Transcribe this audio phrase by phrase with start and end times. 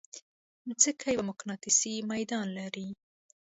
[0.67, 2.87] مځکه یو مقناطیسي ميدان لري.